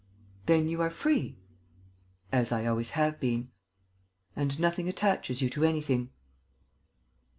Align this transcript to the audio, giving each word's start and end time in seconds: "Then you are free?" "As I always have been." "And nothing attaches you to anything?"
"Then 0.47 0.67
you 0.67 0.81
are 0.81 0.89
free?" 0.89 1.37
"As 2.31 2.51
I 2.51 2.65
always 2.65 2.89
have 2.97 3.19
been." 3.19 3.51
"And 4.35 4.59
nothing 4.59 4.89
attaches 4.89 5.43
you 5.43 5.49
to 5.51 5.63
anything?" 5.63 6.09